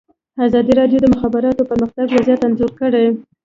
[0.45, 3.05] ازادي راډیو د د مخابراتو پرمختګ وضعیت انځور کړی.